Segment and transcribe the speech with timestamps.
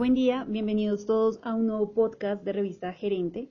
[0.00, 3.50] Buen día, bienvenidos todos a un nuevo podcast de revista Gerente.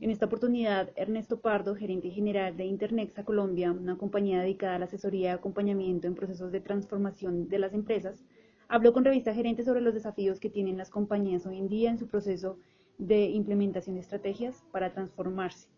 [0.00, 4.86] En esta oportunidad, Ernesto Pardo, gerente general de Internexa Colombia, una compañía dedicada a la
[4.86, 8.24] asesoría y acompañamiento en procesos de transformación de las empresas,
[8.66, 11.98] habló con revista Gerente sobre los desafíos que tienen las compañías hoy en día en
[11.98, 12.58] su proceso
[12.98, 15.68] de implementación de estrategias para transformarse.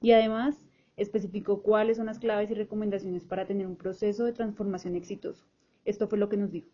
[0.00, 0.64] Y además,
[0.96, 5.44] especificó cuáles son las claves y recomendaciones para tener un proceso de transformación exitoso.
[5.84, 6.70] Esto fue lo que nos dijo.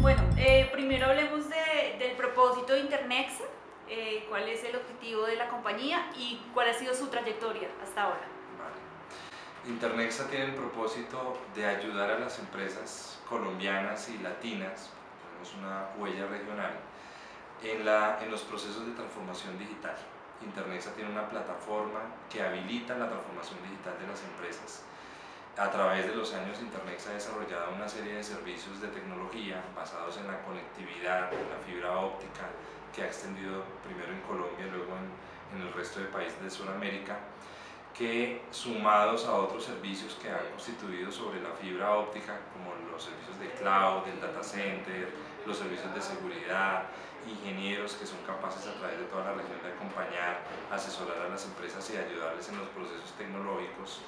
[0.00, 3.44] Bueno, eh, primero hablemos del propósito de Internexa,
[3.86, 8.04] eh, cuál es el objetivo de la compañía y cuál ha sido su trayectoria hasta
[8.04, 8.26] ahora.
[9.66, 14.90] Internexa tiene el propósito de ayudar a las empresas colombianas y latinas,
[15.22, 16.72] tenemos una huella regional,
[17.62, 19.96] en, la, en los procesos de transformación digital.
[20.42, 24.82] Internexa tiene una plataforma que habilita la transformación digital de las empresas.
[25.56, 30.16] A través de los años, Internexa ha desarrollado una serie de servicios de tecnología basados
[30.16, 32.48] en la conectividad, la fibra óptica,
[32.94, 36.50] que ha extendido primero en Colombia y luego en, en el resto de países de
[36.50, 37.18] Sudamérica,
[37.96, 43.38] que sumados a otros servicios que han constituido sobre la fibra óptica, como los servicios
[43.38, 45.12] de cloud, del data center,
[45.44, 46.84] los servicios de seguridad,
[47.28, 50.40] ingenieros que son capaces a través de toda la región de acompañar,
[50.72, 54.00] asesorar a las empresas y ayudarles en los procesos tecnológicos,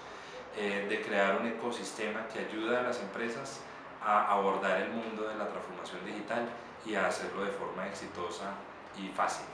[0.57, 3.61] eh, de crear un ecosistema que ayuda a las empresas
[4.05, 6.49] a abordar el mundo de la transformación digital
[6.85, 8.55] y a hacerlo de forma exitosa
[8.99, 9.47] y fácil.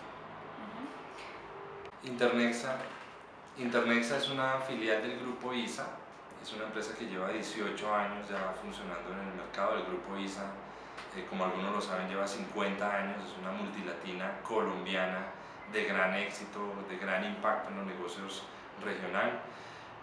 [2.03, 2.77] Internexa,
[3.59, 5.87] Internexa es una filial del grupo ISA,
[6.43, 9.77] es una empresa que lleva 18 años ya funcionando en el mercado.
[9.77, 10.45] El grupo ISA
[11.17, 15.33] eh, como algunos lo saben, lleva 50 años, es una multilatina colombiana
[15.73, 18.45] de gran éxito, de gran impacto en los negocios
[18.85, 19.41] regional.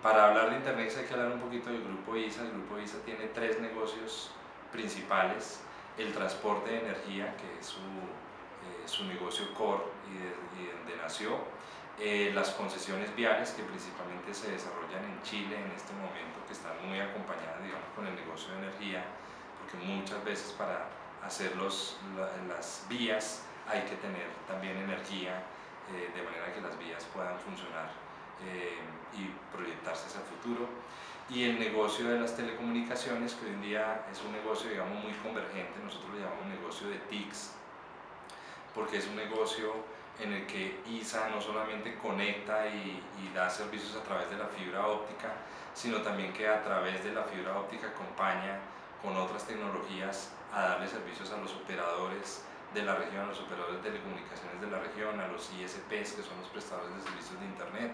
[0.02, 2.44] Para hablar de Internet hay que hablar un poquito del Grupo ISA.
[2.44, 4.32] El Grupo ISA tiene tres negocios
[4.72, 5.62] principales.
[5.98, 11.38] El transporte de energía, que es su, eh, su negocio core y, de, donde nació.
[11.98, 16.74] Eh, las concesiones viales, que principalmente se desarrollan en Chile en este momento, que están
[16.86, 19.06] muy acompañadas digamos, con el negocio de energía
[19.66, 20.88] porque muchas veces para
[21.24, 21.98] hacer los,
[22.48, 25.42] las vías hay que tener también energía,
[25.92, 27.90] eh, de manera que las vías puedan funcionar
[28.44, 28.78] eh,
[29.18, 30.68] y proyectarse hacia el futuro.
[31.30, 35.14] Y el negocio de las telecomunicaciones, que hoy en día es un negocio digamos, muy
[35.14, 37.52] convergente, nosotros lo llamamos negocio de TICs,
[38.76, 39.74] porque es un negocio
[40.20, 44.46] en el que ISA no solamente conecta y, y, da servicios a través de la
[44.46, 45.34] fibra óptica,
[45.74, 48.60] sino también que a través de la fibra óptica acompaña
[49.02, 52.44] con otras tecnologías a darle servicios a los operadores
[52.76, 56.22] de la región, a los operadores de telecomunicaciones de la región, a los ISPs, que
[56.22, 57.92] son los prestadores de servicios de Internet,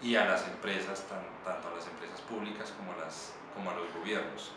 [0.00, 1.04] y a las empresas,
[1.44, 4.52] tanto a las empresas públicas como a, los gobiernos.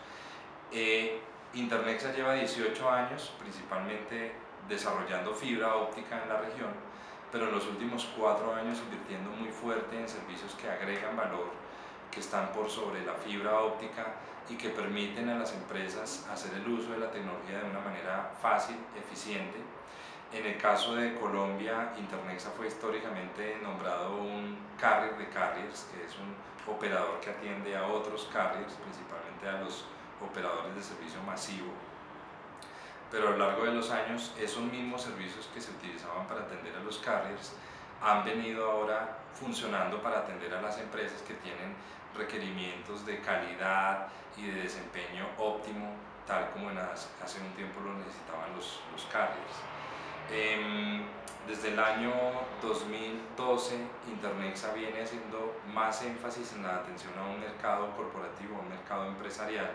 [0.71, 1.19] Eh,
[1.53, 4.33] Internexa lleva 18 años, principalmente
[4.69, 6.69] desarrollando fibra óptica en la región,
[7.31, 11.51] pero en los últimos cuatro años invirtiendo muy fuerte en servicios que agregan valor,
[12.11, 14.05] que están por sobre la fibra óptica
[14.49, 18.31] y que permiten a las empresas hacer el uso de la tecnología de una manera
[18.41, 19.57] fácil, eficiente.
[20.31, 26.13] En el caso de Colombia, Internexa fue históricamente nombrado un carrier de carriers, que es
[26.17, 26.35] un
[26.71, 29.85] operador que atiende a otros carriers, principalmente a los
[30.21, 31.71] operadores de servicio masivo.
[33.11, 36.75] Pero a lo largo de los años, esos mismos servicios que se utilizaban para atender
[36.75, 37.53] a los carriers
[38.01, 41.75] han venido ahora funcionando para atender a las empresas que tienen
[42.15, 44.07] requerimientos de calidad
[44.37, 45.93] y de desempeño óptimo,
[46.25, 49.55] tal como en hace un tiempo lo necesitaban los, los carriers.
[50.31, 51.03] Em,
[51.47, 52.11] desde el año
[52.61, 58.69] 2012, Internexa viene haciendo más énfasis en la atención a un mercado corporativo, a un
[58.69, 59.69] mercado empresarial,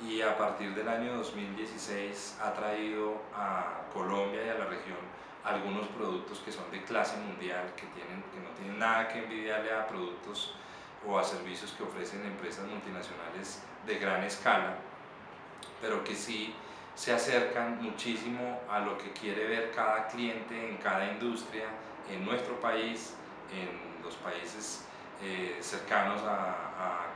[0.00, 5.13] y a partir del año 2016 ha traído a Colombia y a la región
[5.44, 9.72] algunos productos que son de clase mundial, que, tienen, que no tienen nada que envidiarle
[9.72, 10.54] a productos
[11.06, 14.76] o a servicios que ofrecen empresas multinacionales de gran escala,
[15.80, 16.54] pero que sí
[16.94, 21.66] se acercan muchísimo a lo que quiere ver cada cliente en cada industria,
[22.10, 23.14] en nuestro país,
[23.52, 24.86] en los países
[25.22, 26.60] eh, cercanos a,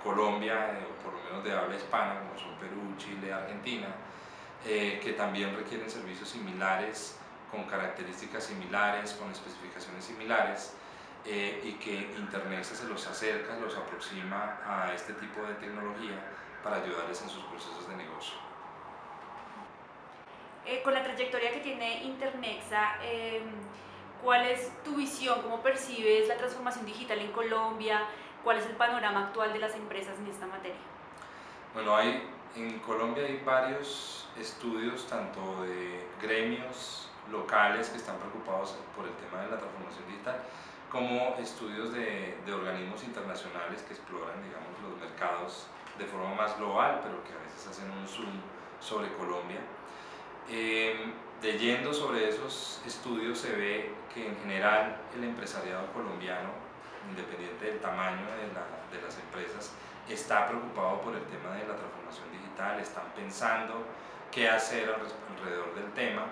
[0.03, 3.89] Colombia, eh, o por lo menos de habla hispana, como son Perú, Chile, Argentina,
[4.65, 7.19] eh, que también requieren servicios similares,
[7.51, 10.75] con características similares, con especificaciones similares,
[11.25, 16.15] eh, y que Internet se los acerca, los aproxima a este tipo de tecnología
[16.63, 18.37] para ayudarles en sus procesos de negocio.
[20.65, 23.45] Eh, con la trayectoria que tiene Internexa, em,
[24.23, 25.41] ¿cuál es tu visión?
[25.43, 28.03] ¿Cómo percibes la transformación digital en Colombia?
[28.45, 30.81] ¿Cuál es el panorama actual de las empresas en esta materia?
[31.75, 39.07] Bueno, hay En Colombia hay varios estudios, tanto de gremios locales que están preocupados por
[39.07, 40.37] el tema de la transformación digital,
[40.91, 45.67] como estudios de, de organismos internacionales que exploran digamos, los mercados
[45.99, 48.41] de forma más global, pero que a veces hacen un zoom
[48.81, 49.61] sobre Colombia.
[50.49, 56.51] Eh, leyendo sobre esos estudios se ve que en general el empresariado colombiano,
[57.11, 59.73] independiente del tamaño de, de las empresas,
[60.09, 63.85] está preocupado por el tema de la transformación digital, están pensando
[64.31, 66.27] qué hacer alrededor del tema,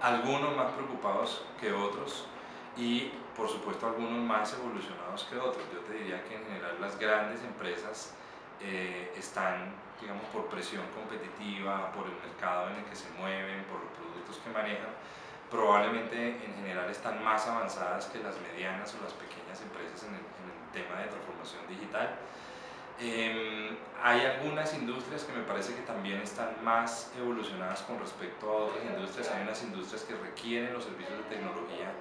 [0.00, 2.26] algunos más preocupados que otros
[2.76, 5.64] y por supuesto algunos más evolucionados que otros.
[5.72, 8.14] Yo te diría que en general las grandes empresas
[8.60, 13.78] eh, están, digamos, por presión competitiva, por el mercado en el que se mueven, por
[13.80, 14.90] los productos que manejan,
[15.50, 20.22] probablemente en general están más avanzadas que las medianas o las pequeñas empresas en el,
[20.68, 22.14] tema de transformación digital.
[23.00, 28.54] Em, hay algunas industrias que me parece que también están más evolucionadas con respecto a
[28.64, 29.30] otras industrias.
[29.30, 31.92] Hay unas industrias que requieren los servicios de tecnología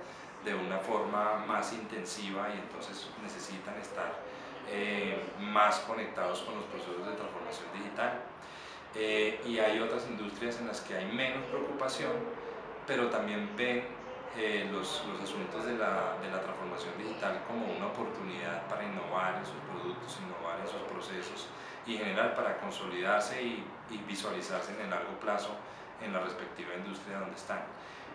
[0.43, 4.11] de una forma más intensiva y entonces necesitan estar
[4.69, 8.23] eh, más conectados con los procesos de transformación digital.
[8.95, 12.11] Eh, y hay otras industrias en las que hay menos preocupación,
[12.87, 13.96] pero también ven
[14.37, 19.35] eh, los, los, asuntos de la, de la, transformación digital como una oportunidad para innovar
[19.37, 21.47] en sus productos, innovar en sus procesos
[21.85, 25.49] y en general para consolidarse y, y visualizarse en el largo plazo
[26.01, 27.61] en la respectiva industria donde están.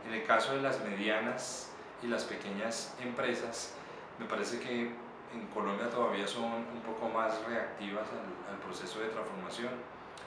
[0.06, 1.70] En el caso de las medianas
[2.02, 3.74] y las pequeñas empresas,
[4.18, 4.94] me parece que
[5.32, 9.70] en Colombia todavía son un poco más reactivas al, proceso de transformación.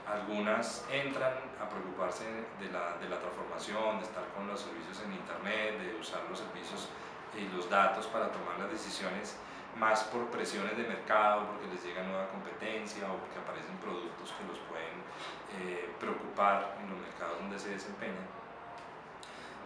[0.07, 2.25] Algunas entran a preocuparse
[2.59, 6.39] de la, de la, transformación, de estar con los servicios en Internet, de usar los
[6.39, 6.89] servicios
[7.35, 9.35] y los datos para tomar las decisiones
[9.77, 14.47] más por presiones de mercado, porque les llega nueva competencia o porque aparecen productos que
[14.47, 14.95] los pueden
[15.59, 18.25] eh, preocupar en los mercados donde se desempeñan.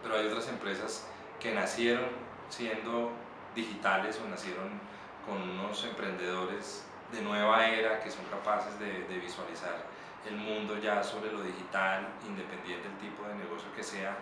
[0.02, 1.06] Pero hay otras empresas
[1.38, 2.08] que nacieron
[2.48, 3.12] siendo
[3.54, 4.80] digitales o nacieron
[5.26, 9.84] con unos emprendedores de nueva era que son capaces de, visualizar
[10.28, 14.16] el mundo ya sobre lo digital, independiente del tipo de negocio que sea,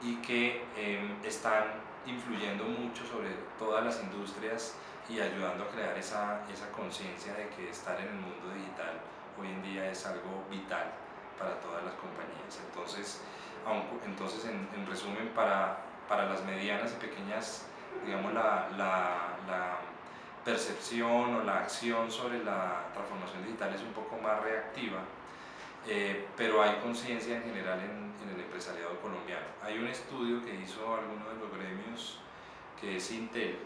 [0.00, 1.64] y que em, están
[2.06, 4.76] influyendo mucho sobre todas las industrias
[5.08, 9.00] y ayudando a crear esa, esa conciencia de que estar en el mundo digital
[9.38, 10.90] hoy en día es algo vital
[11.38, 12.60] para todas las compañías.
[12.68, 13.22] Entonces,
[14.06, 15.78] entonces en, resumen, para,
[16.08, 17.66] para las medianas y pequeñas,
[18.04, 19.78] digamos, la, la
[20.44, 24.98] percepción o la acción sobre la transformación digital es un poco más reactiva,
[25.86, 29.44] eh, pero hay conciencia en general en, el empresariado colombiano.
[29.62, 32.20] Hay un estudio que hizo alguno de los gremios,
[32.80, 33.58] que es Intel,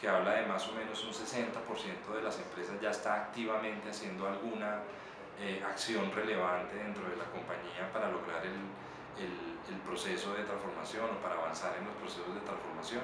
[0.00, 4.26] que habla de más o menos un 60% de las empresas ya está activamente haciendo
[4.26, 4.80] alguna
[5.38, 8.56] eh, acción relevante dentro de la compañía para lograr el,
[9.22, 13.02] el, el proceso de transformación o para avanzar en los procesos de transformación.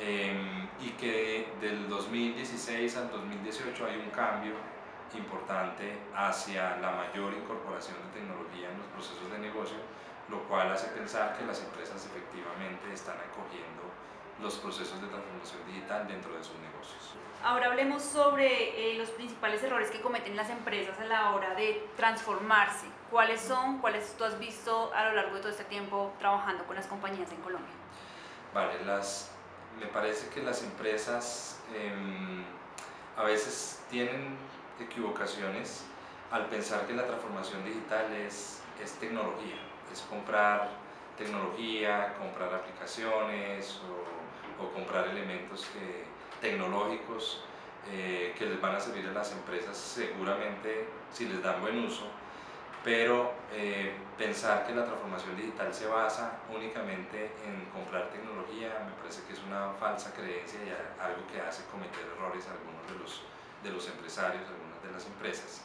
[0.00, 4.54] Em, y que del 2016 al 2018 hay un cambio
[5.16, 9.78] importante hacia la mayor incorporación de tecnología en los procesos de negocio,
[10.28, 13.88] lo cual hace pensar que las empresas efectivamente están acogiendo
[14.42, 17.14] los procesos de transformación digital dentro de sus negocios.
[17.42, 21.88] Ahora hablemos sobre eh, los principales errores que cometen las empresas a la hora de
[21.96, 22.86] transformarse.
[23.10, 23.78] ¿Cuáles son?
[23.78, 27.30] ¿Cuáles tú has visto a lo largo de todo este tiempo trabajando con las compañías
[27.32, 27.72] en Colombia?
[28.52, 29.30] Vale, las
[29.78, 32.44] me parece que las empresas em,
[33.16, 34.36] a veces tienen
[34.80, 35.84] equivocaciones
[36.30, 39.56] al pensar que la transformación digital es, es tecnología,
[39.92, 40.70] es comprar
[41.16, 43.80] tecnología, comprar aplicaciones
[44.58, 46.04] o, comprar elementos que,
[46.40, 47.44] tecnológicos
[47.92, 52.06] eh, que les van a servir a las empresas seguramente si les dan buen uso
[52.84, 59.22] pero eh, pensar que la transformación digital se basa únicamente en comprar tecnología me parece
[59.26, 60.70] que es una falsa creencia y
[61.00, 63.22] algo que hace cometer errores a algunos de los,
[63.62, 64.42] de los empresarios,
[64.82, 65.62] de las empresas.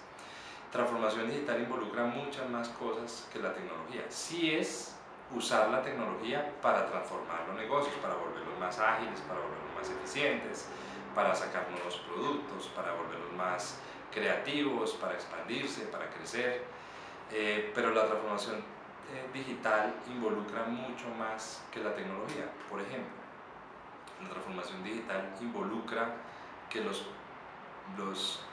[0.71, 4.03] Transformación digital involucra muchas más cosas que la tecnología.
[4.09, 4.95] Sí es
[5.35, 10.67] usar la tecnología para transformar los negocios, para volverlos más ágiles, para volverlos más eficientes,
[11.13, 13.79] para sacar nuevos productos, para volverlos más
[14.11, 16.63] creativos, para expandirse, para crecer
[17.35, 22.45] eh, pero la transformación eh, digital involucra mucho más que la tecnología.
[22.69, 23.11] Por ejemplo,
[24.21, 26.13] la transformación digital involucra
[26.69, 27.07] que los,
[27.97, 28.45] los,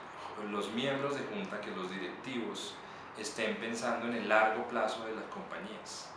[0.49, 2.75] los miembros de junta, que los directivos
[3.17, 6.09] estén pensando en el largo plazo de las compañías.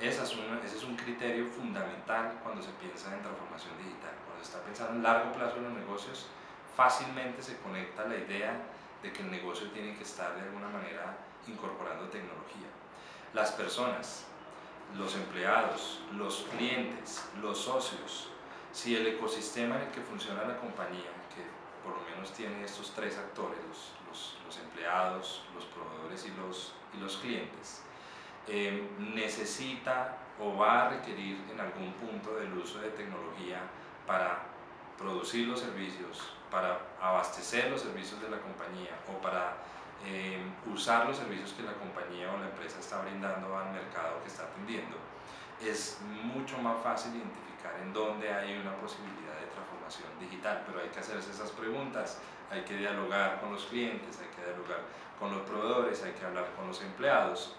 [0.00, 4.12] Ese es, un, ese es un criterio fundamental cuando se piensa en transformación digital.
[4.24, 6.26] Cuando se está pensando en largo plazo en los negocios,
[6.74, 8.54] fácilmente se conecta la idea
[9.02, 12.68] de que el negocio tiene que estar de alguna manera incorporando tecnología.
[13.34, 14.24] Las personas,
[14.96, 18.30] los empleados, los clientes, los socios,
[18.72, 21.44] si el ecosistema en el que funciona la compañía, que
[21.82, 27.00] por lo menos tiene estos tres actores, los, los, empleados, los proveedores y los, y
[27.00, 27.82] los clientes,
[28.48, 33.60] eh, necesita o va a requerir en algún punto del uso de tecnología
[34.06, 34.40] para
[34.98, 39.56] producir los servicios, para abastecer los servicios de la compañía o para
[40.06, 40.40] eh,
[40.72, 44.44] usar los servicios que la compañía o la empresa está brindando al mercado que está
[44.44, 44.96] atendiendo,
[45.60, 47.49] es mucho más fácil identificar
[47.82, 52.62] en dónde hay una posibilidad de transformación digital, pero hay que hacerse esas preguntas, hay
[52.62, 54.80] que dialogar con los clientes, hay que dialogar
[55.18, 57.54] con los proveedores, hay que hablar con los empleados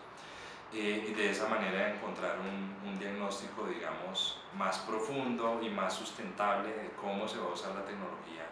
[0.74, 6.70] eh, y de esa manera encontrar un, un, diagnóstico, digamos, más profundo y más sustentable
[6.70, 8.46] de cómo se va a usar la tecnología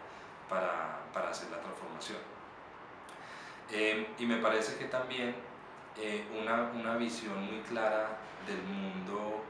[0.48, 2.18] para, para hacer la transformación.
[3.72, 5.34] Eh, y me parece que también
[5.96, 9.44] eh, una, una visión muy clara del mundo,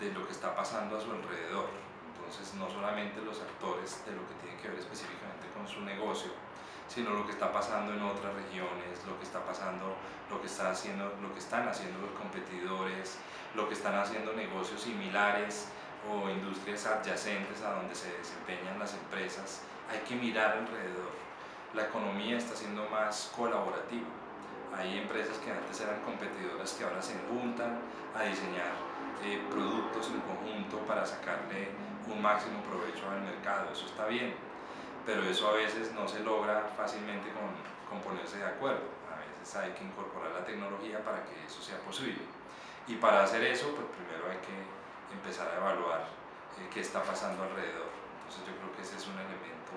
[0.00, 1.68] de lo que está pasando a su alrededor.
[2.16, 6.32] Entonces, no solamente los actores de lo que tiene que ver específicamente con su negocio,
[6.88, 9.94] sino lo que está pasando en otras regiones, lo que está pasando,
[10.30, 13.18] lo que, está haciendo, lo que están haciendo los competidores,
[13.54, 15.68] lo que están haciendo negocios similares
[16.08, 19.60] o industrias adyacentes a donde se desempeñan las empresas.
[19.90, 21.12] Hay que mirar alrededor.
[21.74, 24.08] La economía está siendo más colaborativa.
[24.74, 27.78] Hay empresas que antes eran competidoras que ahora se juntan
[28.16, 28.89] a diseñar
[29.24, 31.68] eh, productos en conjunto para sacarle
[32.08, 33.72] un máximo provecho al mercado.
[33.72, 34.34] Eso está bien
[35.06, 37.50] pero eso a veces no se logra fácilmente con,
[37.88, 38.84] con, ponerse de acuerdo.
[39.10, 42.22] A veces hay que incorporar la tecnología para que eso sea posible.
[42.86, 46.06] Y para hacer eso, pues primero hay que empezar a evaluar
[46.58, 47.88] eh, qué está pasando alrededor.
[48.22, 49.74] Entonces yo creo que ese es un elemento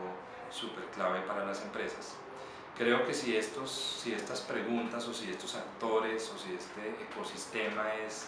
[0.49, 2.15] súper clave para las empresas.
[2.77, 7.93] Creo que si, estos, si estas preguntas o si estos actores o si este ecosistema
[8.05, 8.27] es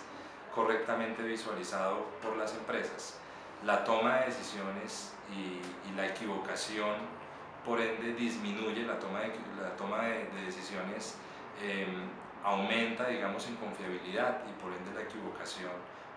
[0.56, 3.20] correctamente visualizado por las empresas,
[3.64, 5.62] la toma de decisiones y,
[5.96, 6.96] la equivocación,
[7.66, 9.28] por ende, disminuye la toma de,
[9.62, 11.18] la toma de, decisiones,
[11.62, 12.10] em,
[12.44, 15.72] aumenta, digamos, en confiabilidad y por ende la equivocación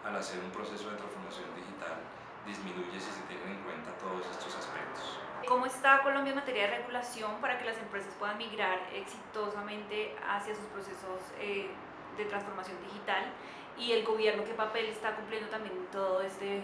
[0.05, 1.99] al hacer un proceso de transformación digital
[2.47, 5.21] disminuye si se tienen en cuenta todos estos aspectos.
[5.47, 10.55] ¿Cómo está Colombia en materia de regulación para que las empresas puedan migrar exitosamente hacia
[10.55, 11.71] sus procesos eh,
[12.17, 13.33] de transformación digital?
[13.79, 16.63] ¿Y el gobierno qué papel está cumpliendo también en todo este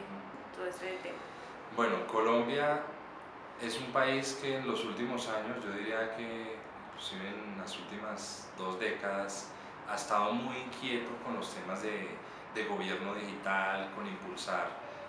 [0.54, 1.18] todo este tema?
[1.76, 2.82] Bueno, Colombia
[3.60, 8.48] es un país que en los últimos años, yo diría que inclusive en las últimas
[8.58, 9.50] dos décadas,
[9.88, 12.08] ha estado muy inquieto con los temas de,
[12.54, 14.68] de gobierno digital, con impulsar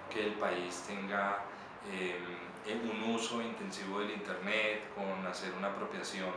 [0.09, 1.39] que el país tenga
[1.91, 2.19] eh,
[2.67, 6.31] un uso intensivo del Internet, con hacer una apropiación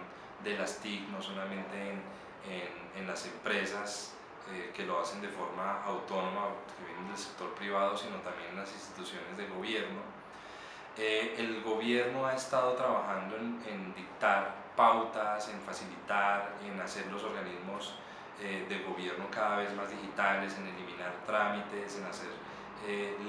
[0.45, 2.03] de las TIC, no solamente en,
[2.53, 4.15] en, en las empresas
[4.53, 8.57] eh, que lo hacen de forma autónoma, que vienen del sector privado, sino también en
[8.57, 10.01] las instituciones de gobierno.
[10.97, 17.95] Eh, el gobierno ha estado trabajando en, dictar pautas, en facilitar, en hacer los organismos
[18.41, 22.29] eh, de gobierno cada vez más digitales, en eliminar trámites, en hacer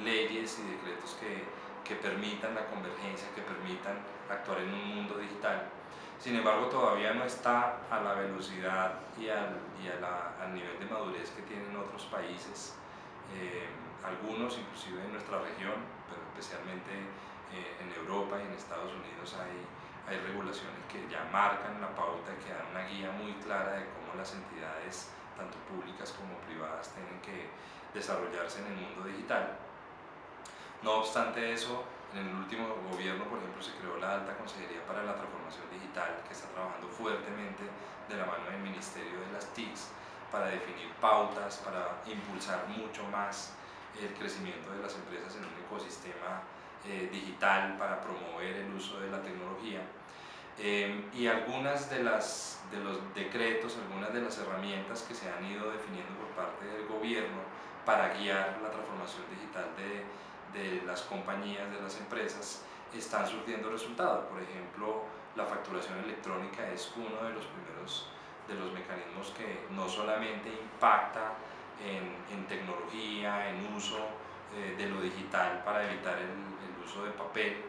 [0.03, 1.43] leyes y decretos que,
[1.83, 3.97] que permitan la convergencia, que permitan
[4.29, 5.67] actuar en un mundo digital.
[6.19, 11.31] Sin embargo, todavía no está a la velocidad y al, y al nivel de madurez
[11.31, 12.75] que tienen otros países,
[13.33, 13.69] eh,
[14.03, 15.79] algunos inclusive en nuestra región,
[16.11, 16.91] pero especialmente
[17.55, 19.63] eh, en Europa y en Estados Unidos hay,
[20.11, 23.85] hay regulaciones que ya marcan la pauta y que dan una guía muy clara de
[23.95, 27.47] cómo las entidades, tanto públicas como privadas, tienen que
[27.93, 29.55] desarrollarse en el mundo digital.
[30.83, 31.83] No obstante eso,
[32.15, 36.23] en el último gobierno, por ejemplo, se creó la Alta Consejería para la Transformación Digital,
[36.27, 37.63] que está trabajando fuertemente
[38.09, 39.89] de la mano del Ministerio de las TICs
[40.31, 43.53] para definir pautas, para impulsar mucho más
[43.99, 46.41] el crecimiento de las empresas en un ecosistema
[46.85, 49.81] eh, digital, para promover el uso de la tecnología.
[50.57, 55.45] Eh, y algunas de, las, de los decretos, algunas de las herramientas que se han
[55.45, 57.39] ido definiendo por parte del gobierno
[57.85, 60.03] para guiar la transformación digital de,
[60.53, 62.63] de las compañías, de las empresas,
[62.93, 64.25] están surtiendo resultados.
[64.25, 65.03] Por ejemplo,
[65.35, 68.09] la facturación electrónica es uno de los primeros
[68.47, 71.33] de los mecanismos que no solamente impacta
[71.85, 73.99] en, tecnología, en uso
[74.55, 77.63] eh, de lo digital para evitar el, el uso de papel,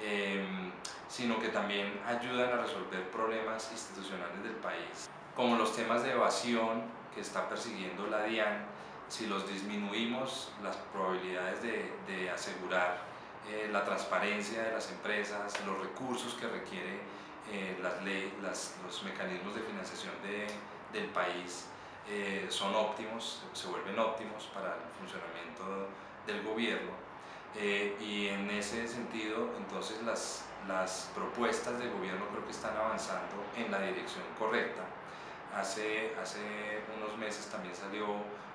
[0.00, 0.72] em,
[1.08, 6.82] sino que también ayudan a resolver problemas institucionales del país, como los temas de evasión
[7.14, 8.64] que está persiguiendo la DIAN,
[9.08, 13.02] si los disminuimos, las probabilidades de, de asegurar
[13.50, 17.00] eh, la transparencia de las empresas, los recursos que requiere
[17.52, 20.46] eh, las leyes, las, los mecanismos de financiación de,
[20.98, 21.66] del país
[22.08, 25.88] eh, son óptimos, se vuelven óptimos para el funcionamiento
[26.26, 26.92] del gobierno
[27.56, 33.44] eh, y en ese sentido entonces las, las propuestas del gobierno creo que están avanzando
[33.56, 34.82] en la dirección correcta.
[35.56, 36.40] Hace, hace
[36.96, 38.06] unos meses también salió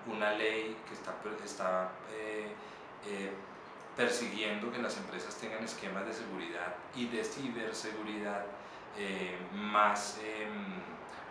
[0.05, 3.31] una ley que está, está eh,
[3.95, 8.45] persiguiendo que las empresas tengan esquemas de seguridad y de ciberseguridad
[9.53, 10.73] más em,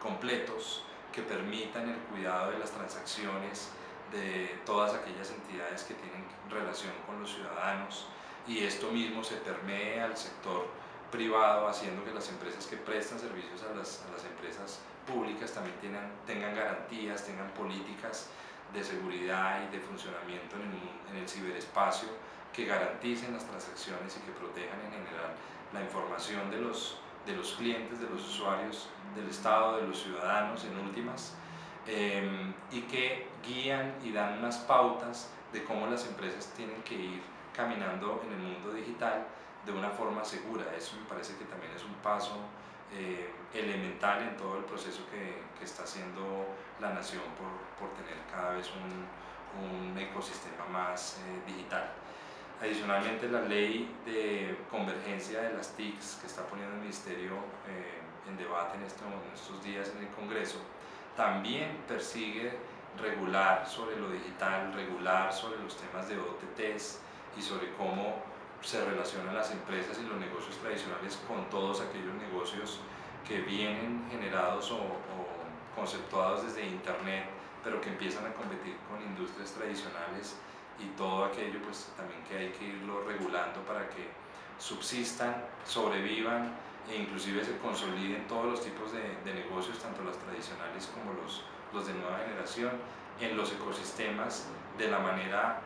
[0.00, 3.70] completos que permitan el cuidado de las transacciones
[4.12, 8.06] de todas aquellas entidades que tienen relación con los ciudadanos.
[8.46, 10.66] Y esto mismo se permee al sector
[11.10, 15.76] privado haciendo que las empresas que prestan servicios a las, a las empresas públicas también
[15.80, 18.28] tengan, tengan garantías, tengan políticas
[18.72, 22.08] de seguridad y de funcionamiento en el, en el ciberespacio
[22.52, 25.32] que garanticen las transacciones y que protejan en general
[25.72, 30.64] la información de los, de los clientes, de los usuarios, del Estado, de los ciudadanos
[30.64, 31.34] en últimas,
[31.86, 37.22] em, y que guían y dan unas pautas de cómo las empresas tienen que ir
[37.54, 39.26] caminando en el mundo digital
[39.68, 40.64] de una forma segura.
[40.76, 42.36] Eso me parece que también es un paso
[42.96, 46.46] eh, elemental en todo el proceso que, que está haciendo
[46.80, 49.04] la nación por, por tener cada vez un,
[49.60, 51.92] un ecosistema más eh, digital.
[52.60, 57.34] Adicionalmente, la ley de convergencia de las TICs que está poniendo el Ministerio
[57.68, 60.58] eh, en debate en, estos días en el Congreso,
[61.16, 62.52] también persigue
[63.00, 67.00] regular sobre lo digital, regular sobre los temas de OTTs
[67.36, 68.22] y sobre cómo
[68.62, 72.80] se relacionan las empresas y los negocios tradicionales con todos aquellos negocios
[73.26, 74.78] que vienen generados o,
[75.74, 77.26] conceptuados desde Internet,
[77.62, 80.34] pero que empiezan a competir con industrias tradicionales
[80.80, 84.08] y todo aquello pues también que hay que irlo regulando para que
[84.58, 86.52] subsistan, sobrevivan
[86.90, 91.86] e inclusive se consoliden todos los tipos de, negocios, tanto los tradicionales como los, los
[91.86, 92.72] de nueva generación,
[93.20, 94.46] en los ecosistemas
[94.78, 95.60] de la manera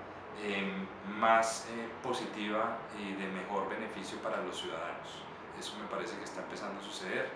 [1.18, 5.22] más eh, positiva y de mejor beneficio para los ciudadanos.
[5.58, 7.30] Eso me parece que está empezando a suceder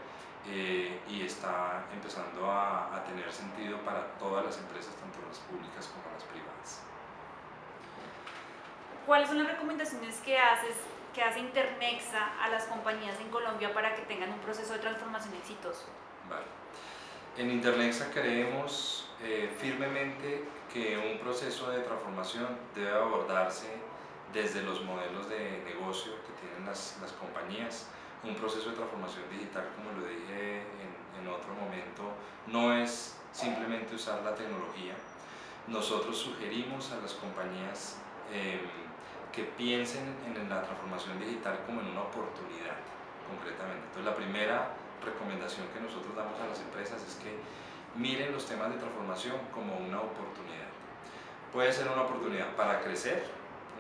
[0.46, 5.86] eh, y está empezando a, a tener sentido para todas las empresas, tanto las públicas
[5.88, 6.82] como las privadas.
[9.06, 10.76] ¿Cuáles son las recomendaciones que haces
[11.14, 15.32] que hace Internexa a las compañías en Colombia para que tengan un proceso de transformación
[15.34, 15.86] exitoso?
[16.28, 16.44] Vale.
[17.38, 23.68] En Internexa creemos eh, firmemente que un proceso de transformación debe abordarse
[24.32, 27.88] desde los modelos de negocio que tienen las, las compañías.
[28.24, 32.08] Un proceso de transformación digital, como lo dije en, en otro momento,
[32.46, 34.94] no es simplemente usar la tecnología.
[35.66, 37.98] Nosotros sugerimos a las compañías
[38.32, 38.60] eh,
[39.30, 42.80] que piensen en la transformación digital como en una oportunidad,
[43.28, 43.84] concretamente.
[43.88, 47.32] Entonces, la primera recomendación que nosotros damos a las empresas es que
[47.96, 50.68] miren los temas de transformación como una oportunidad.
[51.52, 53.24] Puede ser una oportunidad para crecer,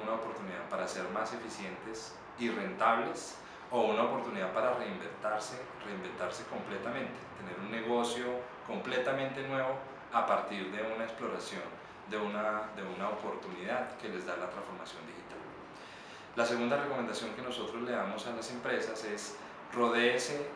[0.02, 3.36] una oportunidad para ser más eficientes y rentables,
[3.70, 8.24] o una oportunidad para reinventarse, reinventarse completamente, tener un negocio
[8.66, 9.76] completamente nuevo
[10.12, 11.62] a partir de una exploración,
[12.08, 15.38] de una, de una oportunidad que les da la transformación digital.
[16.36, 19.36] La segunda recomendación que nosotros le damos a las empresas es
[19.72, 20.46] rodéese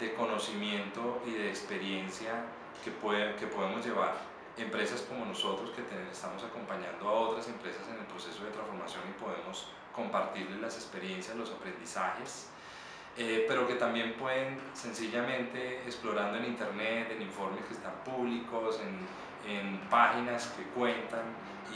[0.00, 2.44] de conocimiento y de experiencia
[2.82, 4.14] que, puede, que podemos llevar
[4.56, 9.20] empresas como nosotros que estamos acompañando a otras empresas en el proceso de transformación y
[9.22, 12.48] podemos compartirles las experiencias, los aprendizajes,
[13.16, 19.50] eh, pero que también pueden sencillamente explorando en internet, en informes que están públicos, en,
[19.50, 21.24] en páginas que cuentan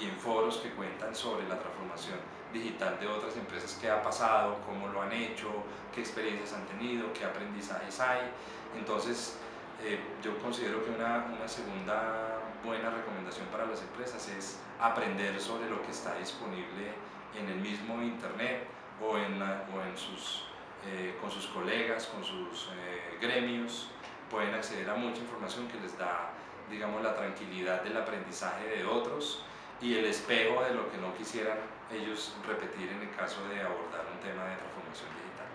[0.01, 2.19] y en foros que cuentan sobre la transformación
[2.55, 5.49] digital de otras empresas, qué ha pasado, cómo lo han hecho,
[5.95, 8.31] qué experiencias han tenido, qué aprendizajes hay.
[8.79, 9.37] Entonces,
[9.83, 15.69] eh, yo considero que una, una, segunda buena recomendación para las empresas es aprender sobre
[15.69, 16.95] lo que está disponible
[17.39, 18.67] en el mismo Internet
[19.03, 20.45] o, en, o en sus,
[20.87, 23.91] eh, con sus colegas, con sus eh, gremios.
[24.31, 26.31] Pueden acceder a mucha información que les da
[26.71, 29.45] digamos, la tranquilidad del aprendizaje de otros
[29.85, 31.59] y el espejo de lo que no quisieran
[31.93, 35.47] ellos repetir en el caso de abordar un tema de transformación digital.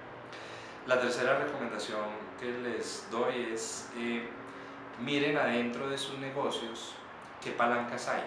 [0.85, 2.05] La tercera recomendación
[2.39, 4.29] que les doy es eh,
[4.99, 6.93] miren adentro de sus negocios
[7.43, 8.21] qué palancas hay.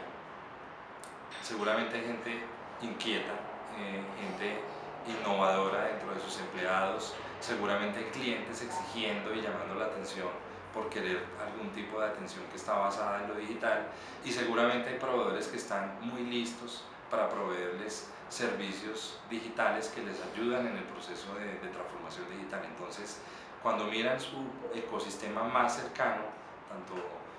[1.40, 2.40] Seguramente hay gente
[2.82, 3.34] inquieta,
[3.78, 4.58] eh, gente
[5.06, 10.28] innovadora dentro de sus empleados, seguramente hay clientes exigiendo y llamando la atención
[10.72, 13.86] por querer algún tipo de atención que está basada en lo digital
[14.24, 20.66] y seguramente hay proveedores que están muy listos para proveerles servicios digitales que les ayudan
[20.66, 22.62] en el proceso de, transformación digital.
[22.64, 23.20] Entonces,
[23.62, 26.22] cuando miran su ecosistema más cercano,
[26.68, 26.94] tanto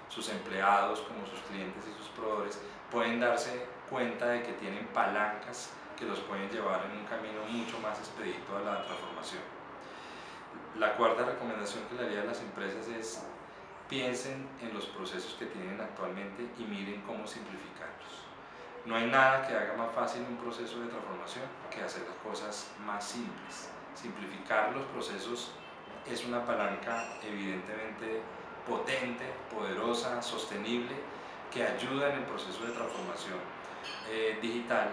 [0.09, 2.59] sus empleados como sus clientes y sus proveedores
[2.91, 7.79] pueden darse cuenta de que tienen palancas que los pueden llevar en un camino mucho
[7.79, 9.41] más expedito a la transformación.
[10.77, 13.23] La cuarta recomendación que le haría a las empresas es
[13.87, 18.25] piensen en los procesos que tienen actualmente y miren cómo simplificarlos.
[18.85, 22.71] No hay nada que haga más fácil un proceso de transformación que hacer las cosas
[22.85, 23.69] más simples.
[23.93, 25.51] Simplificar los procesos
[26.05, 28.21] es una palanca evidentemente
[28.67, 30.95] potente, poderosa, sostenible,
[31.51, 33.37] que ayuda en el proceso de transformación
[34.09, 34.89] eh, digital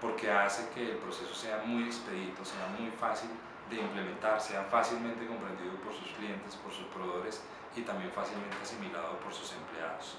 [0.00, 3.30] porque hace que el proceso sea muy expedito, sea muy fácil
[3.76, 7.42] de implementar, sea fácilmente comprendido por sus clientes, por sus proveedores
[7.76, 10.16] y también fácilmente asimilado por sus empleados.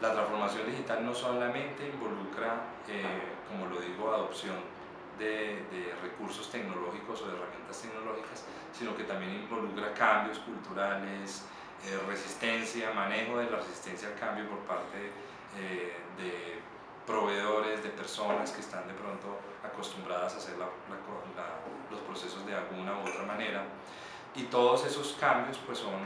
[0.00, 3.04] La transformación digital no solamente involucra, eh,
[3.48, 4.56] como lo digo, adopción
[5.18, 5.62] de,
[6.02, 11.46] recursos tecnológicos o de herramientas tecnológicas, sino que también involucra cambios culturales,
[11.86, 15.12] eh, resistencia, manejo de la resistencia al cambio por parte
[15.58, 16.60] eh, de
[17.06, 20.56] proveedores, de personas que están de pronto acostumbradas a hacer
[21.90, 23.64] los procesos de alguna u otra manera.
[24.34, 26.00] Y todos esos cambios pues son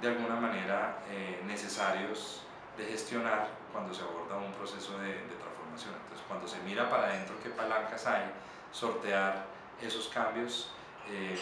[0.00, 0.98] de alguna manera
[1.46, 2.42] necesarios
[2.76, 5.94] de gestionar cuando se aborda un proceso de, transformación.
[6.02, 8.24] Entonces, cuando se mira para adentro qué palancas hay,
[8.70, 9.44] sortear
[9.80, 10.70] esos cambios,
[11.08, 11.38] eh,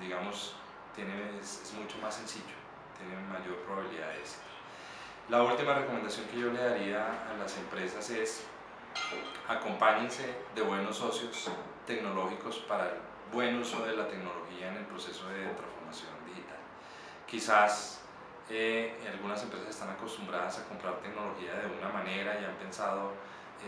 [0.00, 0.54] digamos,
[0.94, 2.54] tiene, es, mucho más sencillo,
[2.98, 4.42] tiene mayor probabilidad de éxito.
[5.28, 8.44] La última recomendación que yo le daría a las empresas es
[9.48, 11.50] acompáñense de buenos socios
[11.86, 12.98] tecnológicos para el
[13.32, 16.58] buen uso de la tecnología en el proceso de transformación digital.
[17.26, 18.00] Quizás
[18.50, 23.12] eh, algunas empresas están acostumbradas a comprar tecnología de una manera y han pensado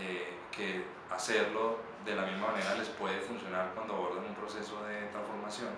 [0.00, 5.06] eh, que hacerlo de la misma manera les puede funcionar cuando abordan un proceso de
[5.06, 5.70] transformación.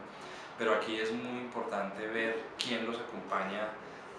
[0.59, 3.69] Pero aquí es muy importante ver quién los acompaña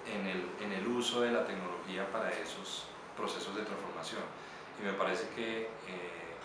[0.05, 2.85] en el, en el uso de la tecnología para esos
[3.17, 4.21] procesos de transformación.
[4.79, 5.69] Y me parece que eh,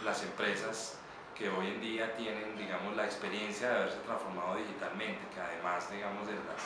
[0.02, 0.98] las empresas
[1.42, 6.24] que hoy en día tienen, digamos, la experiencia de haberse transformado digitalmente, que además, digamos,
[6.28, 6.62] de las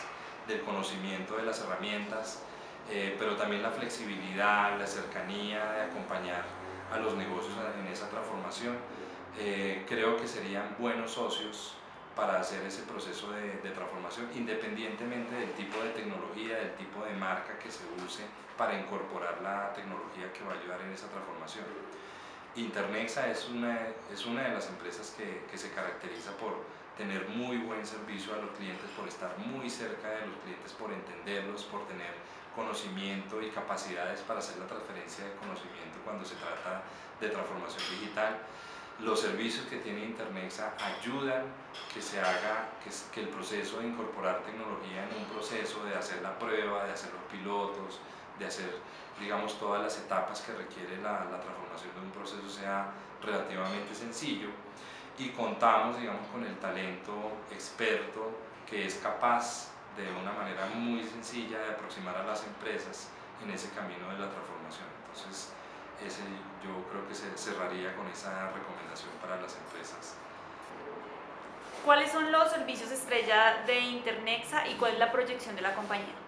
[0.47, 2.43] del conocimiento de las herramientas,
[2.91, 6.45] eh, pero también la flexibilidad, la cercanía de acompañar
[6.93, 8.77] a los negocios en esa transformación.
[9.39, 11.75] Eh, creo que serían buenos socios
[12.15, 17.13] para hacer ese proceso de, de, transformación, independientemente del tipo de tecnología, del tipo de
[17.15, 18.25] marca que se use
[18.57, 21.65] para incorporar la tecnología que va a ayudar en esa transformación.
[22.57, 23.79] Internexa es una,
[24.13, 26.65] es una de las empresas que, que se caracteriza por
[26.97, 30.91] tener muy buen servicio a los clientes, por estar muy cerca de los clientes, por
[30.91, 32.15] entenderlos, por tener
[32.55, 36.83] conocimiento y capacidades para hacer la transferencia de conocimiento cuando se trata
[37.21, 38.39] de transformación digital.
[39.01, 41.45] Los servicios que tiene Internexa ayudan
[41.93, 46.23] que se haga, que, que el proceso de incorporar tecnología en un proceso, de hacer
[46.23, 48.01] la prueba, de hacer los pilotos,
[48.39, 48.79] de hacer,
[49.21, 54.49] digamos, todas las etapas que requiere la, transformación de un proceso sea relativamente sencillo
[55.19, 57.13] y contamos, digamos, con el talento
[57.51, 58.31] experto
[58.69, 63.09] que es capaz de una manera muy sencilla de aproximar a las empresas
[63.43, 64.87] en ese camino de la transformación.
[65.09, 65.53] Entonces,
[66.05, 66.23] ese
[66.63, 70.17] yo creo que se cerraría con esa recomendación para las empresas.
[71.85, 76.26] ¿Cuáles son los servicios estrella de Internexa y cuál es la proyección de la compañía?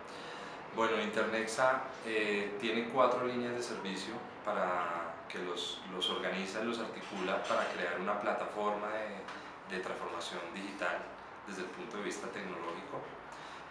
[0.78, 4.14] Bueno, Internexa eh, tiene cuatro líneas de servicio
[4.44, 10.38] para que los, los organiza y los articula para crear una plataforma de, de transformación
[10.54, 10.98] digital
[11.48, 13.02] desde el punto de vista tecnológico.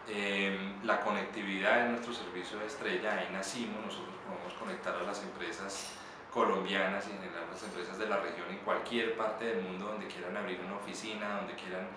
[0.09, 5.23] Em, la conectividad de nuestro servicio de estrella, ahí nacimos, nosotros podemos conectar a las
[5.23, 5.93] empresas
[6.33, 10.07] colombianas y en general las empresas de la región en cualquier parte del mundo donde
[10.07, 11.87] quieran abrir una oficina, donde quieran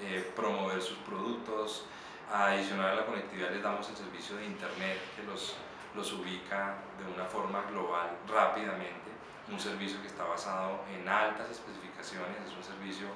[0.00, 1.86] eh, promover sus productos.
[2.32, 5.56] Adicional a la conectividad les damos el servicio de internet que los,
[5.94, 9.10] los ubica de una forma global rápidamente
[9.52, 13.08] un servicio que está basado en altas especificaciones, es un servicio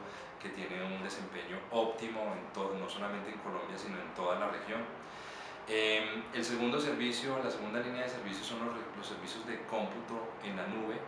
[0.42, 4.48] que tiene un desempeño óptimo en todo, no solamente en Colombia, sino en toda la
[4.48, 4.82] región.
[5.66, 10.34] Em, el segundo servicio, la segunda línea de servicios son los, los, servicios de cómputo
[10.42, 11.00] en la nube.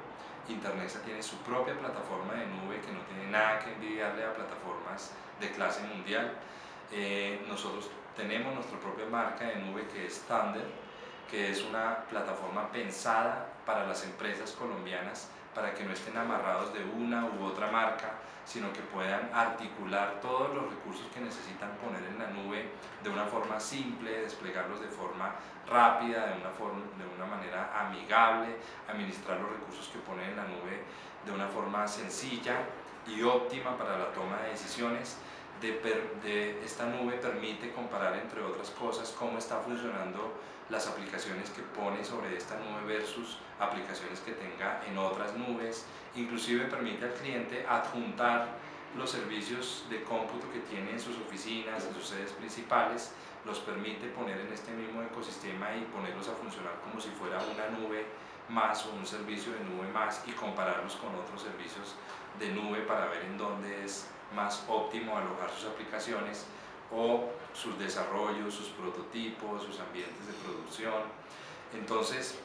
[0.48, 5.12] Internexa tiene su propia plataforma de nube que no tiene nada que envidiarle a plataformas
[5.40, 6.32] de clase mundial.
[6.92, 10.66] Eh, nosotros tenemos nuestra propia marca de nube que es Thunder,
[11.31, 16.85] que es una plataforma pensada para las empresas colombianas para que no estén amarrados de
[16.85, 18.12] una u otra marca,
[18.44, 22.68] sino que puedan articular todos los recursos que necesitan poner en la nube
[23.03, 25.35] de una forma simple, desplegarlos de forma
[25.66, 30.44] rápida, de una, forma, de una manera amigable, administrar los recursos que ponen en la
[30.44, 30.85] nube
[31.25, 32.59] de una forma sencilla
[33.07, 35.16] y óptima para la toma de decisiones.
[35.60, 40.34] De, esta nube permite comparar, entre otras cosas, cómo está funcionando
[40.68, 45.86] las aplicaciones que pone sobre esta nube versus aplicaciones que tenga en otras nubes.
[46.16, 48.48] Inclusive permite al cliente adjuntar
[48.96, 53.12] los servicios de cómputo que tiene en sus oficinas, en sus sedes principales,
[53.44, 57.78] los permite poner en este mismo ecosistema y ponerlos a funcionar como si fuera una
[57.78, 58.06] nube
[58.48, 61.94] más o un servicio de nube más y compararlos con otros servicios
[62.38, 66.46] de nube para ver en dónde es más óptimo alojar sus aplicaciones
[66.92, 71.02] o sus desarrollos, sus prototipos, sus ambientes de producción.
[71.74, 72.38] Entonces,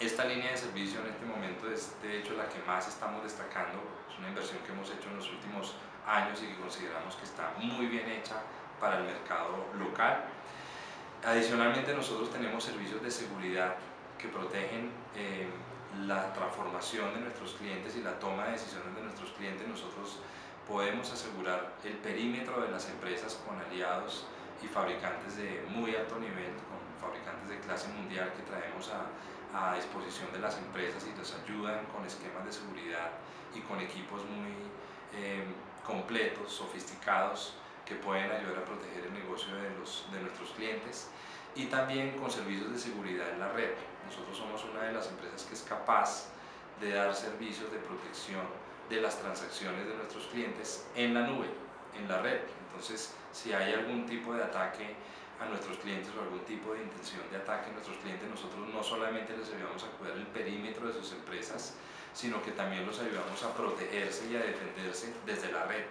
[0.00, 3.78] esta línea de servicio en este momento es de hecho la que más estamos destacando,
[4.10, 5.74] es una inversión que hemos hecho en los últimos
[6.06, 8.42] años y que consideramos que está muy bien hecha
[8.80, 10.24] para el mercado local.
[11.24, 13.76] Adicionalmente nosotros tenemos servicios de seguridad
[14.18, 15.48] que protegen eh,
[16.06, 19.66] la transformación de nuestros clientes y la toma de decisiones de nuestros clientes.
[19.66, 20.18] Nosotros
[20.68, 24.26] podemos asegurar el perímetro de las empresas con aliados
[24.62, 29.06] y fabricantes de muy alto nivel, con fabricantes de clase mundial que traemos a,
[29.54, 33.10] a disposición de las empresas y les ayudan con esquemas de seguridad
[33.54, 34.52] y con equipos muy
[35.14, 35.44] eh,
[35.86, 41.08] completos, sofisticados, que pueden ayudar a proteger el negocio de, los, de nuestros clientes
[41.54, 43.74] y también con servicios de seguridad en la red.
[44.06, 46.28] Nosotros somos una de las empresas que es capaz
[46.80, 48.42] de dar servicios de protección
[48.88, 51.46] de las transacciones de nuestros clientes en la nube,
[51.98, 52.40] en la red.
[52.66, 54.94] Entonces, si hay algún tipo de ataque
[55.40, 58.82] a nuestros clientes o algún tipo de intención de ataque a nuestros clientes, nosotros no
[58.82, 61.74] solamente les ayudamos a cuidar el perímetro de sus empresas,
[62.12, 65.84] sino que también los ayudamos a protegerse y a defenderse desde la red,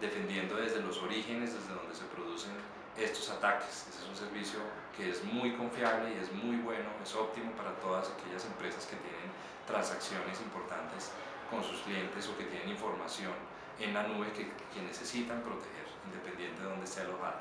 [0.00, 2.52] defendiendo desde los orígenes, desde donde se producen
[2.96, 3.86] estos ataques.
[3.90, 4.60] Ese es un servicio
[4.96, 8.96] que es muy confiable y es muy bueno, es óptimo para todas aquellas empresas que
[8.96, 9.30] tienen
[9.66, 11.10] transacciones importantes
[11.50, 13.32] con sus clientes o que tienen información
[13.80, 14.46] en la nube que,
[14.82, 17.40] necesitan proteger, independiente de dónde esté alojado.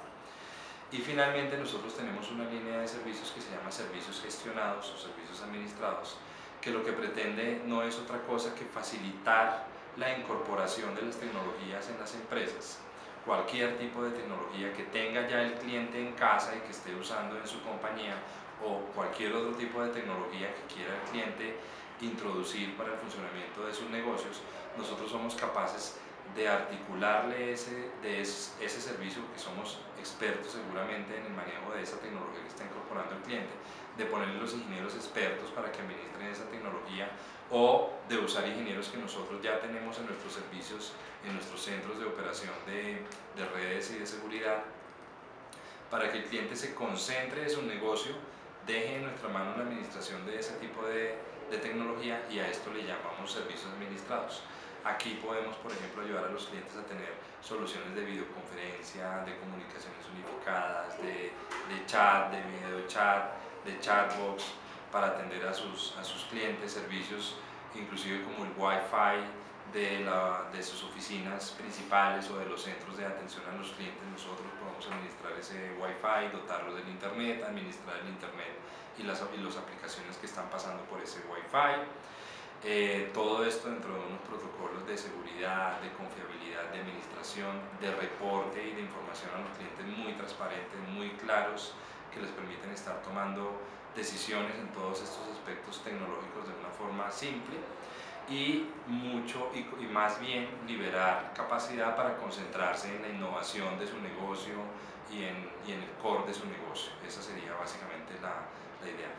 [0.91, 5.41] Y finalmente nosotros tenemos una línea de servicios que se llama servicios gestionados o servicios
[5.41, 6.17] administrados,
[6.61, 9.65] que lo que pretende no es otra cosa que facilitar
[9.97, 12.79] la incorporación de las tecnologías en las empresas.
[13.25, 17.37] Cualquier tipo de tecnología que tenga ya el cliente en casa y que esté usando
[17.37, 18.15] en su compañía
[18.63, 21.57] o cualquier otro tipo de tecnología que quiera el cliente
[22.01, 24.41] introducir para el funcionamiento de sus negocios,
[24.77, 25.97] nosotros somos capaces
[26.35, 31.97] de articularle ese, de ese, servicio, que somos expertos seguramente en el manejo de esa
[31.99, 33.53] tecnología que está incorporando el cliente,
[33.97, 37.09] de ponerle los ingenieros expertos para que administren esa tecnología
[37.51, 40.93] o de usar ingenieros que nosotros ya tenemos en nuestros servicios,
[41.25, 43.05] en nuestros centros de operación de,
[43.39, 44.63] de redes y de seguridad,
[45.89, 48.13] para que el cliente se concentre en su negocio,
[48.65, 51.15] deje en nuestra mano la administración de ese tipo de,
[51.49, 54.43] de tecnología y a esto le llamamos servicios administrados.
[54.83, 60.05] Aquí podemos, por ejemplo, ayudar a los clientes a tener soluciones de videoconferencia, de comunicaciones
[60.13, 61.31] unificadas, de,
[61.87, 63.33] chat, de video chat,
[63.65, 64.43] de chatbox,
[64.91, 67.35] para atender a sus, a sus clientes, servicios
[67.79, 69.25] inclusive como el Wi-Fi
[69.73, 74.01] de, la, de sus oficinas principales o de los centros de atención a los clientes.
[74.11, 74.47] Nosotros
[74.83, 78.55] administrar ese Wi-Fi, dotarlos del Internet, administrar el Internet
[78.97, 81.87] y las, y las aplicaciones que están pasando por ese Wi-Fi.
[82.63, 88.57] Eh, todo esto dentro de unos protocolos de seguridad, de confiabilidad, de administración, de reporte
[88.63, 91.73] y de información a los clientes muy transparentes, muy claros,
[92.11, 93.61] que les permiten estar tomando
[93.95, 97.57] decisiones en todos estos aspectos tecnológicos de una forma simple
[98.29, 103.99] y mucho y, y, más bien liberar capacidad para concentrarse en la innovación de su
[104.01, 104.55] negocio
[105.11, 106.91] y en, y en el core de su negocio.
[107.07, 108.33] Esa sería básicamente la,
[108.83, 109.09] la idea.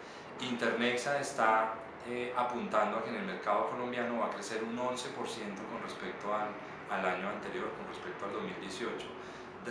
[0.41, 1.75] Internexa está
[2.09, 6.35] eh, apuntando a que en el mercado colombiano va a crecer un 11% con respecto
[6.35, 6.49] al,
[6.91, 9.07] al, año anterior, con respecto al 2018,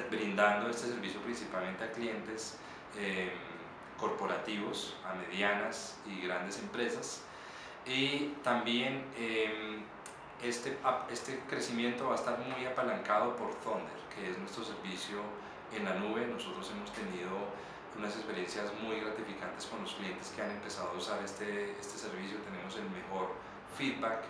[0.10, 2.58] brindando este servicio principalmente a clientes
[2.98, 3.32] eh,
[4.00, 7.25] corporativos, a medianas y grandes empresas.
[7.86, 9.80] Y también eh,
[10.42, 10.78] este,
[11.12, 15.20] este crecimiento va a estar muy apalancado por Thunder, que es nuestro servicio
[15.76, 16.26] en la nube.
[16.26, 17.30] Nosotros hemos tenido
[17.98, 22.38] unas experiencias muy gratificantes con los clientes que han empezado a usar este, este servicio.
[22.40, 23.34] Tenemos el mejor
[23.78, 24.24] feedback,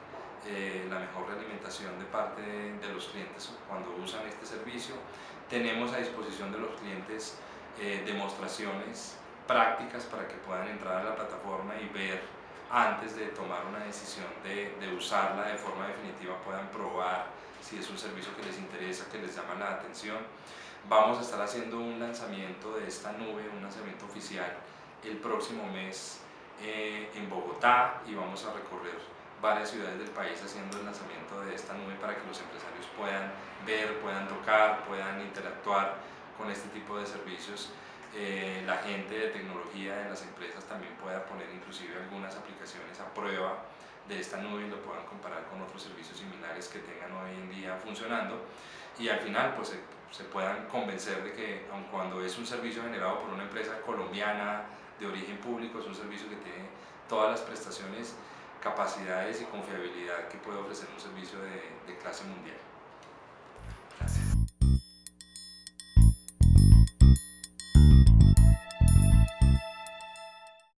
[0.47, 4.95] eh, la mejor realimentación de parte de, los clientes cuando usan este servicio.
[5.49, 7.37] Tenemos a disposición de los clientes
[7.79, 12.21] eh, demostraciones prácticas para que puedan entrar a la plataforma y ver
[12.71, 17.27] antes de tomar una decisión de, de usarla de forma definitiva, puedan probar
[17.61, 20.17] si es un servicio que les interesa, que les llama la atención.
[20.87, 24.57] Vamos a estar haciendo un lanzamiento de esta nube, un lanzamiento oficial,
[25.03, 26.21] el próximo mes
[26.61, 28.97] eh, en Bogotá y vamos a recorrer
[29.41, 33.31] varias ciudades del país haciendo el lanzamiento de esta nube para que los empresarios puedan
[33.65, 35.95] ver, puedan tocar, puedan interactuar
[36.37, 37.71] con este tipo de servicios.
[38.17, 43.13] Eh, la gente de tecnología de las empresas también pueda poner inclusive algunas aplicaciones a
[43.13, 43.59] prueba
[44.07, 47.49] de esta nube y lo puedan comparar con otros servicios similares que tengan hoy en
[47.49, 48.39] día funcionando
[48.97, 49.79] y al final pues se,
[50.11, 54.63] se puedan convencer de que aun cuando es un servicio generado por una empresa colombiana
[54.97, 56.69] de origen público, es un servicio que tiene
[57.09, 58.15] todas las prestaciones,
[58.61, 62.64] capacidades y confiabilidad que puede ofrecer un servicio de, de clase mundial.